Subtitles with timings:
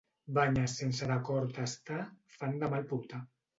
[0.37, 2.01] Banyes sense d'acord estar,
[2.39, 3.25] fan de mal portar.